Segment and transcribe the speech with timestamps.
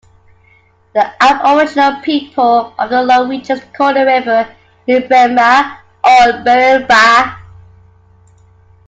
[0.95, 4.49] The Aboriginal people of the lower reaches call the river
[4.87, 7.37] "Breimba" or "Berrinbah".